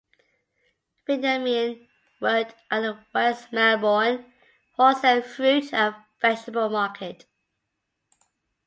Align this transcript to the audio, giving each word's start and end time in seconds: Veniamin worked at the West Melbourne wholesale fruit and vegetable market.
Veniamin 1.07 1.87
worked 2.19 2.55
at 2.71 2.79
the 2.79 2.97
West 3.13 3.53
Melbourne 3.53 4.33
wholesale 4.71 5.21
fruit 5.21 5.71
and 5.75 5.93
vegetable 6.23 6.69
market. 6.69 7.27